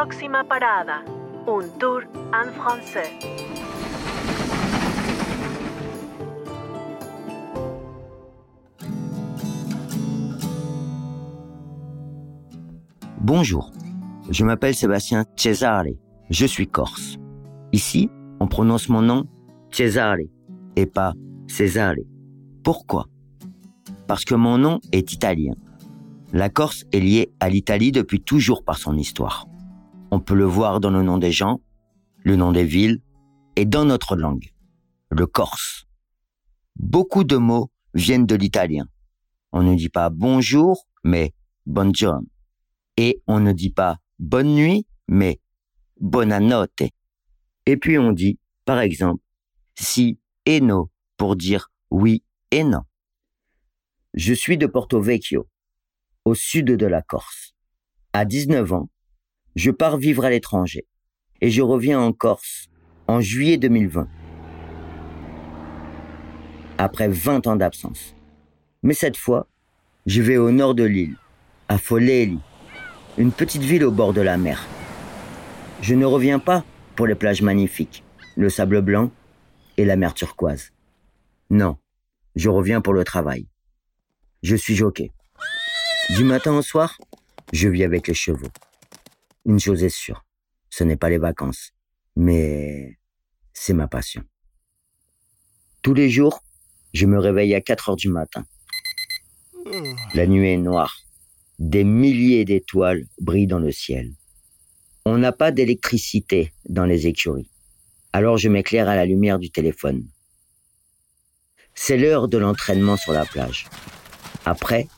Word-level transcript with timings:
Próxima 0.00 0.44
parada, 0.44 1.02
un 1.48 1.68
tour 1.80 2.02
en 2.32 2.52
français. 2.52 3.18
Bonjour, 13.20 13.72
je 14.30 14.44
m'appelle 14.44 14.76
Sébastien 14.76 15.24
Cesare, 15.34 15.86
je 16.30 16.46
suis 16.46 16.68
corse. 16.68 17.16
Ici, 17.72 18.08
on 18.38 18.46
prononce 18.46 18.88
mon 18.88 19.02
nom 19.02 19.24
Cesare 19.72 20.28
et 20.76 20.86
pas 20.86 21.14
Cesare. 21.48 22.04
Pourquoi? 22.62 23.06
Parce 24.06 24.24
que 24.24 24.36
mon 24.36 24.58
nom 24.58 24.78
est 24.92 25.12
italien. 25.12 25.54
La 26.32 26.50
Corse 26.50 26.84
est 26.92 27.00
liée 27.00 27.32
à 27.40 27.48
l'Italie 27.48 27.90
depuis 27.90 28.20
toujours 28.20 28.62
par 28.62 28.78
son 28.78 28.96
histoire. 28.96 29.48
On 30.10 30.20
peut 30.20 30.34
le 30.34 30.44
voir 30.44 30.80
dans 30.80 30.90
le 30.90 31.02
nom 31.02 31.18
des 31.18 31.32
gens, 31.32 31.60
le 32.24 32.36
nom 32.36 32.52
des 32.52 32.64
villes 32.64 33.02
et 33.56 33.66
dans 33.66 33.84
notre 33.84 34.16
langue, 34.16 34.52
le 35.10 35.26
corse. 35.26 35.86
Beaucoup 36.76 37.24
de 37.24 37.36
mots 37.36 37.70
viennent 37.92 38.24
de 38.26 38.34
l'italien. 38.34 38.86
On 39.52 39.62
ne 39.62 39.74
dit 39.74 39.90
pas 39.90 40.08
bonjour, 40.08 40.86
mais 41.04 41.34
buongiorno. 41.66 42.26
Et 42.96 43.22
on 43.26 43.40
ne 43.40 43.52
dit 43.52 43.70
pas 43.70 43.98
bonne 44.18 44.54
nuit, 44.54 44.86
mais 45.08 45.40
buonanotte. 46.00 46.84
Et 47.66 47.76
puis 47.76 47.98
on 47.98 48.12
dit, 48.12 48.38
par 48.64 48.78
exemple, 48.80 49.22
si 49.74 50.18
et 50.46 50.60
no 50.60 50.90
pour 51.18 51.36
dire 51.36 51.70
oui 51.90 52.24
et 52.50 52.64
non. 52.64 52.82
Je 54.14 54.32
suis 54.32 54.56
de 54.56 54.66
Porto 54.66 55.02
Vecchio, 55.02 55.46
au 56.24 56.34
sud 56.34 56.66
de 56.66 56.86
la 56.86 57.02
Corse. 57.02 57.54
À 58.14 58.24
19 58.24 58.72
ans, 58.72 58.88
je 59.58 59.72
pars 59.72 59.96
vivre 59.96 60.24
à 60.24 60.30
l'étranger 60.30 60.86
et 61.40 61.50
je 61.50 61.62
reviens 61.62 61.98
en 61.98 62.12
Corse 62.12 62.68
en 63.08 63.20
juillet 63.20 63.56
2020. 63.56 64.06
Après 66.78 67.08
20 67.08 67.48
ans 67.48 67.56
d'absence. 67.56 68.14
Mais 68.84 68.94
cette 68.94 69.16
fois, 69.16 69.48
je 70.06 70.22
vais 70.22 70.36
au 70.36 70.52
nord 70.52 70.76
de 70.76 70.84
l'île, 70.84 71.16
à 71.68 71.76
Foleli, 71.76 72.38
une 73.18 73.32
petite 73.32 73.62
ville 73.62 73.82
au 73.82 73.90
bord 73.90 74.12
de 74.12 74.20
la 74.20 74.36
mer. 74.36 74.64
Je 75.82 75.96
ne 75.96 76.04
reviens 76.04 76.38
pas 76.38 76.64
pour 76.94 77.08
les 77.08 77.16
plages 77.16 77.42
magnifiques, 77.42 78.04
le 78.36 78.50
sable 78.50 78.80
blanc 78.80 79.10
et 79.76 79.84
la 79.84 79.96
mer 79.96 80.14
turquoise. 80.14 80.70
Non, 81.50 81.78
je 82.36 82.48
reviens 82.48 82.80
pour 82.80 82.92
le 82.92 83.02
travail. 83.02 83.48
Je 84.44 84.54
suis 84.54 84.76
jockey. 84.76 85.10
Du 86.10 86.22
matin 86.22 86.52
au 86.52 86.62
soir, 86.62 86.96
je 87.52 87.68
vis 87.68 87.82
avec 87.82 88.06
les 88.06 88.14
chevaux. 88.14 88.52
Une 89.48 89.58
chose 89.58 89.82
est 89.82 89.88
sûre, 89.88 90.26
ce 90.68 90.84
n'est 90.84 90.98
pas 90.98 91.08
les 91.08 91.16
vacances, 91.16 91.72
mais 92.16 92.98
c'est 93.54 93.72
ma 93.72 93.88
passion. 93.88 94.22
Tous 95.80 95.94
les 95.94 96.10
jours, 96.10 96.44
je 96.92 97.06
me 97.06 97.18
réveille 97.18 97.54
à 97.54 97.62
4 97.62 97.88
heures 97.88 97.96
du 97.96 98.10
matin. 98.10 98.44
La 100.12 100.26
nuit 100.26 100.50
est 100.50 100.58
noire. 100.58 100.98
Des 101.58 101.82
milliers 101.82 102.44
d'étoiles 102.44 103.06
brillent 103.22 103.46
dans 103.46 103.58
le 103.58 103.72
ciel. 103.72 104.12
On 105.06 105.16
n'a 105.16 105.32
pas 105.32 105.50
d'électricité 105.50 106.52
dans 106.68 106.84
les 106.84 107.06
écuries. 107.06 107.48
Alors 108.12 108.36
je 108.36 108.50
m'éclaire 108.50 108.90
à 108.90 108.96
la 108.96 109.06
lumière 109.06 109.38
du 109.38 109.50
téléphone. 109.50 110.06
C'est 111.74 111.96
l'heure 111.96 112.28
de 112.28 112.36
l'entraînement 112.36 112.98
sur 112.98 113.14
la 113.14 113.24
plage. 113.24 113.66
Après, 114.44 114.88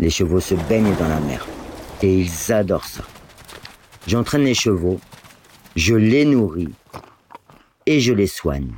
les 0.00 0.10
chevaux 0.10 0.40
se 0.40 0.56
baignent 0.68 0.96
dans 0.96 1.08
la 1.08 1.20
mer. 1.20 1.46
Et 2.02 2.18
ils 2.18 2.52
adorent 2.52 2.86
ça. 2.86 3.04
J'entraîne 4.06 4.44
les 4.44 4.54
chevaux, 4.54 5.00
je 5.76 5.94
les 5.94 6.24
nourris 6.26 6.72
et 7.86 8.00
je 8.00 8.12
les 8.12 8.26
soigne. 8.26 8.74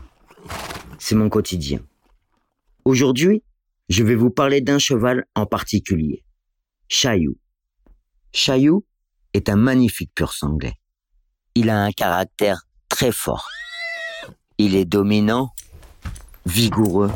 C'est 0.98 1.16
mon 1.16 1.28
quotidien. 1.28 1.80
Aujourd'hui, 2.84 3.42
je 3.88 4.04
vais 4.04 4.14
vous 4.14 4.30
parler 4.30 4.60
d'un 4.60 4.78
cheval 4.78 5.24
en 5.34 5.46
particulier. 5.46 6.24
Chaillou. 6.88 7.36
Chaillou 8.32 8.84
est 9.32 9.48
un 9.48 9.56
magnifique 9.56 10.12
pur 10.14 10.32
sanglais. 10.32 10.74
Il 11.56 11.70
a 11.70 11.82
un 11.82 11.90
caractère 11.90 12.62
très 12.88 13.10
fort. 13.10 13.48
Il 14.58 14.76
est 14.76 14.84
dominant, 14.84 15.50
vigoureux, 16.46 17.10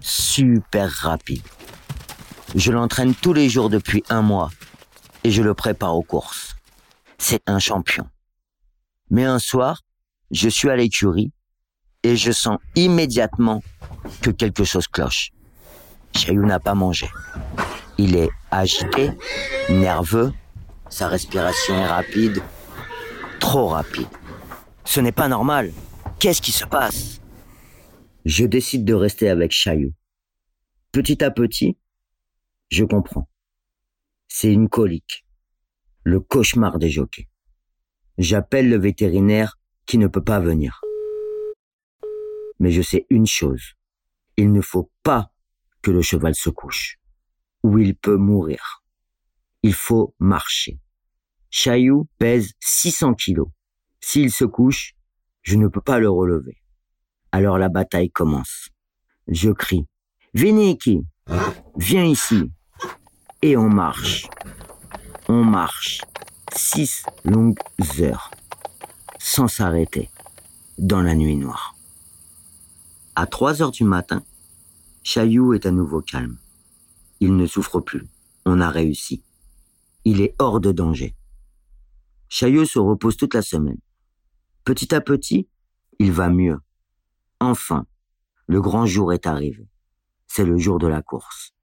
super 0.00 0.90
rapide. 0.90 1.42
Je 2.56 2.72
l'entraîne 2.72 3.14
tous 3.14 3.32
les 3.32 3.48
jours 3.48 3.70
depuis 3.70 4.02
un 4.08 4.22
mois 4.22 4.50
et 5.22 5.30
je 5.30 5.42
le 5.42 5.54
prépare 5.54 5.96
aux 5.96 6.02
courses. 6.02 6.49
C'est 7.22 7.42
un 7.50 7.58
champion. 7.58 8.08
Mais 9.10 9.24
un 9.24 9.38
soir, 9.38 9.82
je 10.30 10.48
suis 10.48 10.70
à 10.70 10.74
l'écurie 10.74 11.32
et 12.02 12.16
je 12.16 12.32
sens 12.32 12.58
immédiatement 12.76 13.62
que 14.22 14.30
quelque 14.30 14.64
chose 14.64 14.88
cloche. 14.88 15.30
Chaillou 16.16 16.46
n'a 16.46 16.58
pas 16.58 16.74
mangé. 16.74 17.08
Il 17.98 18.16
est 18.16 18.30
agité, 18.50 19.10
nerveux, 19.68 20.32
sa 20.88 21.08
respiration 21.08 21.74
est 21.74 21.86
rapide, 21.86 22.42
trop 23.38 23.68
rapide. 23.68 24.08
Ce 24.86 24.98
n'est 24.98 25.12
pas 25.12 25.28
normal. 25.28 25.72
Qu'est-ce 26.18 26.40
qui 26.40 26.52
se 26.52 26.64
passe? 26.64 27.20
Je 28.24 28.46
décide 28.46 28.86
de 28.86 28.94
rester 28.94 29.28
avec 29.28 29.52
Chaillou. 29.52 29.92
Petit 30.90 31.22
à 31.22 31.30
petit, 31.30 31.76
je 32.70 32.84
comprends. 32.84 33.28
C'est 34.26 34.50
une 34.50 34.70
colique. 34.70 35.26
Le 36.04 36.20
cauchemar 36.20 36.78
des 36.78 36.88
jockeys. 36.88 37.28
J'appelle 38.16 38.68
le 38.68 38.78
vétérinaire 38.78 39.58
qui 39.86 39.98
ne 39.98 40.06
peut 40.06 40.24
pas 40.24 40.40
venir. 40.40 40.80
Mais 42.58 42.70
je 42.70 42.82
sais 42.82 43.06
une 43.10 43.26
chose. 43.26 43.74
Il 44.36 44.52
ne 44.52 44.60
faut 44.60 44.90
pas 45.02 45.32
que 45.82 45.90
le 45.90 46.02
cheval 46.02 46.34
se 46.34 46.50
couche. 46.50 46.98
Ou 47.62 47.78
il 47.78 47.94
peut 47.94 48.16
mourir. 48.16 48.82
Il 49.62 49.74
faut 49.74 50.14
marcher. 50.18 50.78
Chaillou 51.50 52.08
pèse 52.18 52.52
600 52.60 53.14
kilos. 53.14 53.48
S'il 54.00 54.30
se 54.30 54.44
couche, 54.44 54.94
je 55.42 55.56
ne 55.56 55.68
peux 55.68 55.82
pas 55.82 55.98
le 55.98 56.08
relever. 56.08 56.62
Alors 57.32 57.58
la 57.58 57.68
bataille 57.68 58.10
commence. 58.10 58.70
Je 59.28 59.50
crie. 59.50 59.86
Viniki, 60.32 61.04
viens 61.76 62.04
ici 62.04 62.50
et 63.42 63.56
on 63.56 63.68
marche. 63.68 64.28
On 65.32 65.44
marche 65.44 66.00
six 66.56 67.04
longues 67.22 67.56
heures 68.00 68.32
sans 69.20 69.46
s'arrêter 69.46 70.10
dans 70.76 71.02
la 71.02 71.14
nuit 71.14 71.36
noire. 71.36 71.76
À 73.14 73.28
trois 73.28 73.62
heures 73.62 73.70
du 73.70 73.84
matin, 73.84 74.24
Chaillou 75.04 75.54
est 75.54 75.66
à 75.66 75.70
nouveau 75.70 76.02
calme. 76.02 76.36
Il 77.20 77.36
ne 77.36 77.46
souffre 77.46 77.78
plus. 77.78 78.08
On 78.44 78.60
a 78.60 78.70
réussi. 78.70 79.22
Il 80.04 80.20
est 80.20 80.34
hors 80.40 80.58
de 80.58 80.72
danger. 80.72 81.14
Chaillou 82.28 82.64
se 82.64 82.80
repose 82.80 83.16
toute 83.16 83.34
la 83.34 83.42
semaine. 83.42 83.78
Petit 84.64 84.92
à 84.92 85.00
petit, 85.00 85.48
il 86.00 86.10
va 86.10 86.28
mieux. 86.28 86.58
Enfin, 87.38 87.86
le 88.48 88.60
grand 88.60 88.84
jour 88.84 89.12
est 89.12 89.28
arrivé. 89.28 89.68
C'est 90.26 90.44
le 90.44 90.58
jour 90.58 90.80
de 90.80 90.88
la 90.88 91.02
course 91.02 91.54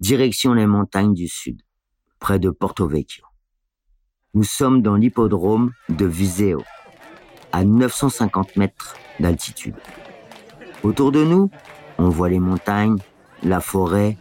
direction 0.00 0.52
les 0.52 0.66
montagnes 0.66 1.14
du 1.14 1.28
sud, 1.28 1.62
près 2.24 2.38
de 2.38 2.48
Porto 2.48 2.88
Vecchio. 2.88 3.26
Nous 4.32 4.44
sommes 4.44 4.80
dans 4.80 4.94
l'hippodrome 4.94 5.72
de 5.90 6.06
Viseo, 6.06 6.62
à 7.52 7.64
950 7.66 8.56
mètres 8.56 8.96
d'altitude. 9.20 9.74
Autour 10.82 11.12
de 11.12 11.22
nous, 11.22 11.50
on 11.98 12.08
voit 12.08 12.30
les 12.30 12.38
montagnes, 12.38 12.96
la 13.42 13.60
forêt 13.60 14.16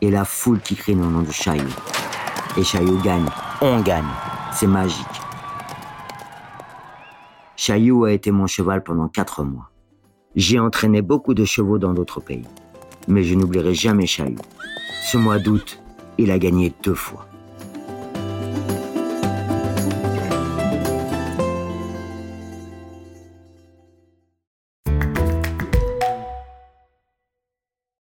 et 0.00 0.10
la 0.10 0.24
foule 0.24 0.60
qui 0.60 0.76
crie 0.76 0.94
le 0.94 1.02
nom 1.02 1.20
de 1.20 1.30
Chaillot. 1.30 1.68
Et 2.56 2.64
Chaillot 2.64 2.96
gagne, 3.02 3.28
on 3.60 3.82
gagne, 3.82 4.08
c'est 4.54 4.66
magique. 4.66 5.20
Chaillot 7.54 8.04
a 8.04 8.12
été 8.12 8.30
mon 8.30 8.46
cheval 8.46 8.82
pendant 8.82 9.08
quatre 9.08 9.44
mois. 9.44 9.70
J'ai 10.36 10.58
entraîné 10.58 11.02
beaucoup 11.02 11.34
de 11.34 11.44
chevaux 11.44 11.76
dans 11.76 11.92
d'autres 11.92 12.20
pays, 12.20 12.48
mais 13.08 13.24
je 13.24 13.34
n'oublierai 13.34 13.74
jamais 13.74 14.06
Chaillot. 14.06 14.40
Ce 15.02 15.18
mois 15.18 15.38
d'août, 15.38 15.79
il 16.20 16.30
a 16.30 16.38
gagné 16.38 16.72
deux 16.82 16.94
fois. 16.94 17.29